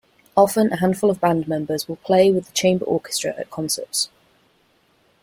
[0.35, 4.09] Often, a handful of band members will play with the chamber orchestra at concerts.